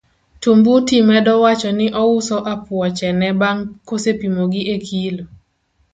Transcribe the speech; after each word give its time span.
Tumbuti 0.39 1.01
medo 1.09 1.33
wacho 1.43 1.69
ni 1.77 1.87
ouso 2.05 2.35
apuoche 2.53 3.09
ne 3.19 3.29
bang' 3.39 3.65
kosepimo 3.87 4.43
gi 4.51 4.61
e 4.75 4.77
kilo. 4.87 5.23